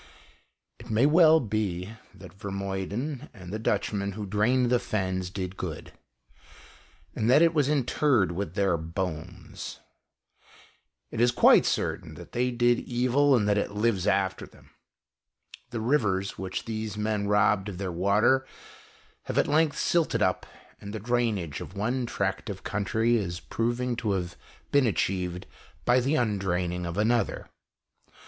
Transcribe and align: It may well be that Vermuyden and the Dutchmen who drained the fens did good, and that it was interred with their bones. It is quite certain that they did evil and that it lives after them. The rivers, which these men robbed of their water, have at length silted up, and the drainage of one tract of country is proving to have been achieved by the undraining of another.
It 0.79 0.89
may 0.89 1.05
well 1.05 1.39
be 1.39 1.91
that 2.15 2.33
Vermuyden 2.33 3.29
and 3.35 3.53
the 3.53 3.59
Dutchmen 3.59 4.13
who 4.13 4.25
drained 4.25 4.71
the 4.71 4.79
fens 4.79 5.29
did 5.29 5.57
good, 5.57 5.91
and 7.15 7.29
that 7.29 7.43
it 7.43 7.53
was 7.53 7.69
interred 7.69 8.31
with 8.31 8.55
their 8.55 8.77
bones. 8.77 9.79
It 11.11 11.21
is 11.21 11.29
quite 11.29 11.67
certain 11.67 12.15
that 12.15 12.31
they 12.31 12.49
did 12.49 12.79
evil 12.79 13.35
and 13.35 13.47
that 13.47 13.59
it 13.59 13.73
lives 13.73 14.07
after 14.07 14.47
them. 14.47 14.71
The 15.69 15.79
rivers, 15.81 16.35
which 16.35 16.65
these 16.65 16.97
men 16.97 17.27
robbed 17.27 17.69
of 17.69 17.77
their 17.77 17.91
water, 17.91 18.47
have 19.25 19.37
at 19.37 19.45
length 19.47 19.77
silted 19.77 20.23
up, 20.23 20.47
and 20.79 20.93
the 20.93 20.99
drainage 20.99 21.61
of 21.61 21.75
one 21.77 22.07
tract 22.07 22.49
of 22.49 22.63
country 22.63 23.17
is 23.17 23.39
proving 23.39 23.95
to 23.97 24.13
have 24.13 24.35
been 24.71 24.87
achieved 24.87 25.45
by 25.85 25.99
the 25.99 26.15
undraining 26.15 26.87
of 26.87 26.97
another. 26.97 27.49